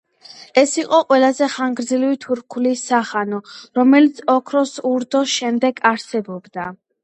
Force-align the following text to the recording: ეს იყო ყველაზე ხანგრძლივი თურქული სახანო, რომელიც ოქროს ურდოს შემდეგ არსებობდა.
ეს 0.59 0.71
იყო 0.83 1.01
ყველაზე 1.11 1.49
ხანგრძლივი 1.55 2.17
თურქული 2.25 2.73
სახანო, 2.85 3.43
რომელიც 3.81 4.25
ოქროს 4.37 4.75
ურდოს 4.95 5.37
შემდეგ 5.39 5.87
არსებობდა. 5.95 6.71